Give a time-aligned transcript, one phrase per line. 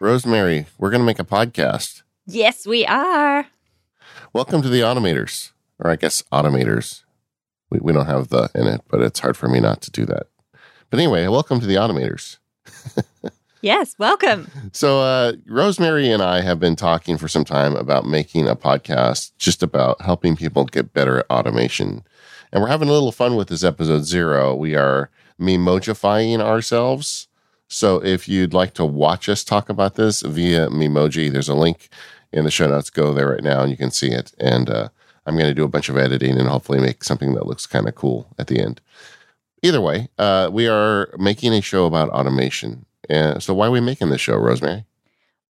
[0.00, 2.02] Rosemary, we're going to make a podcast.
[2.26, 3.46] Yes, we are.
[4.32, 7.02] Welcome to the Automators, or I guess Automators.
[7.70, 10.06] We, we don't have the in it, but it's hard for me not to do
[10.06, 10.28] that.
[10.90, 12.38] But anyway, welcome to the Automators.
[13.60, 14.48] Yes, welcome.
[14.72, 19.32] So, uh, Rosemary and I have been talking for some time about making a podcast
[19.36, 22.04] just about helping people get better at automation.
[22.52, 24.54] And we're having a little fun with this episode zero.
[24.54, 25.10] We are
[25.40, 27.27] memojifying ourselves.
[27.68, 31.90] So, if you'd like to watch us talk about this via Memoji, there's a link
[32.32, 32.90] in the show notes.
[32.90, 34.32] Go there right now and you can see it.
[34.40, 34.88] And uh,
[35.26, 37.86] I'm going to do a bunch of editing and hopefully make something that looks kind
[37.86, 38.80] of cool at the end.
[39.62, 42.86] Either way, uh, we are making a show about automation.
[43.10, 44.84] So, why are we making this show, Rosemary?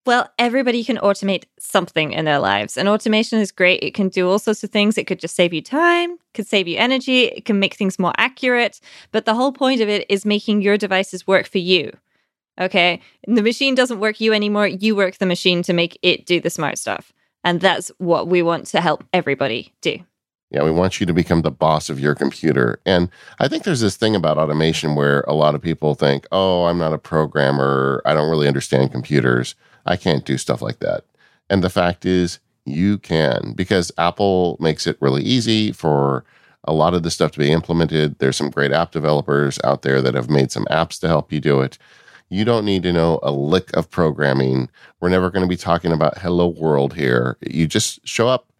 [0.06, 3.82] Well, everybody can automate something in their lives, and automation is great.
[3.82, 4.96] It can do all sorts of things.
[4.96, 8.14] It could just save you time, could save you energy, it can make things more
[8.16, 8.80] accurate.
[9.12, 11.92] But the whole point of it is making your devices work for you.
[12.60, 13.00] Okay.
[13.26, 14.66] The machine doesn't work you anymore.
[14.66, 17.12] You work the machine to make it do the smart stuff.
[17.44, 20.00] And that's what we want to help everybody do.
[20.50, 22.80] Yeah, we want you to become the boss of your computer.
[22.86, 26.64] And I think there's this thing about automation where a lot of people think, oh,
[26.64, 28.02] I'm not a programmer.
[28.06, 29.54] I don't really understand computers.
[29.84, 31.04] I can't do stuff like that.
[31.50, 36.24] And the fact is, you can because Apple makes it really easy for
[36.64, 38.18] a lot of this stuff to be implemented.
[38.18, 41.40] There's some great app developers out there that have made some apps to help you
[41.40, 41.78] do it.
[42.28, 44.68] You don't need to know a lick of programming.
[45.00, 47.38] We're never going to be talking about hello world here.
[47.40, 48.52] You just show up,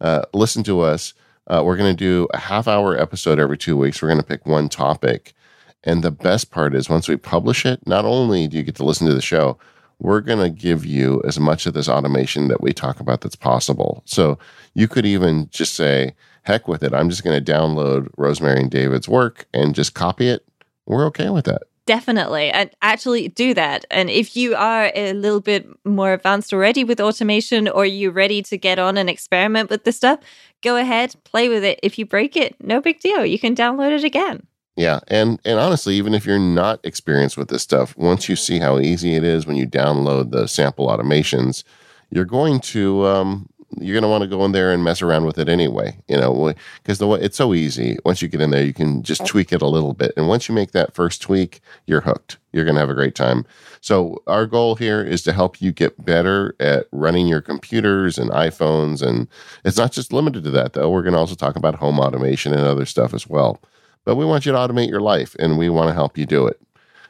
[0.00, 1.14] uh, listen to us
[1.46, 4.00] uh, we're going to do a half hour episode every two weeks.
[4.00, 5.34] We're going to pick one topic.
[5.82, 8.84] And the best part is once we publish it, not only do you get to
[8.84, 9.58] listen to the show,
[9.98, 13.36] we're going to give you as much of this automation that we talk about that's
[13.36, 14.02] possible.
[14.06, 14.38] So
[14.72, 16.94] you could even just say, heck with it.
[16.94, 20.46] I'm just going to download Rosemary and David's work and just copy it.
[20.86, 21.62] We're okay with that.
[21.86, 22.50] Definitely.
[22.50, 23.84] And actually do that.
[23.90, 28.42] And if you are a little bit more advanced already with automation or you're ready
[28.42, 30.20] to get on and experiment with this stuff,
[30.62, 31.78] go ahead, play with it.
[31.82, 33.26] If you break it, no big deal.
[33.26, 34.46] You can download it again.
[34.76, 38.58] Yeah, and and honestly, even if you're not experienced with this stuff, once you see
[38.58, 41.62] how easy it is when you download the sample automations,
[42.10, 43.48] you're going to um,
[43.78, 46.16] you're going to want to go in there and mess around with it anyway, you
[46.16, 46.52] know,
[46.82, 47.98] because the way it's so easy.
[48.04, 50.12] Once you get in there, you can just tweak it a little bit.
[50.16, 52.38] And once you make that first tweak, you're hooked.
[52.52, 53.44] You're going to have a great time.
[53.80, 58.30] So our goal here is to help you get better at running your computers and
[58.30, 59.02] iPhones.
[59.02, 59.28] And
[59.64, 60.90] it's not just limited to that, though.
[60.90, 63.60] We're going to also talk about home automation and other stuff as well.
[64.04, 66.46] But we want you to automate your life and we want to help you do
[66.46, 66.60] it.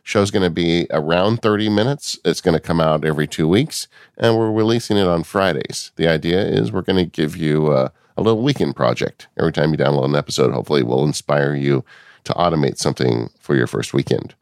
[0.07, 2.19] Show's going to be around 30 minutes.
[2.27, 3.89] It's going to come out every two weeks,
[4.19, 5.93] and we're releasing it on Fridays.
[5.97, 9.29] The idea is we're going to give you a, a little weekend project.
[9.39, 11.87] Every time you download an episode, hopefully, will inspire you
[12.25, 14.35] to automate something for your first weekend.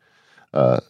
[0.53, 0.81] Uh,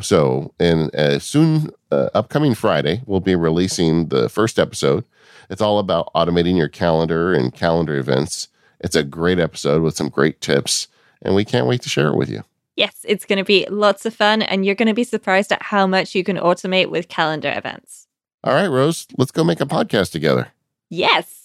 [0.00, 5.04] so, in a soon uh, upcoming Friday, we'll be releasing the first episode.
[5.50, 8.48] It's all about automating your calendar and calendar events.
[8.80, 10.88] It's a great episode with some great tips,
[11.20, 12.42] and we can't wait to share it with you.
[12.78, 15.60] Yes, it's going to be lots of fun, and you're going to be surprised at
[15.64, 18.06] how much you can automate with calendar events.
[18.44, 20.52] All right, Rose, let's go make a podcast together.
[20.88, 21.37] Yes.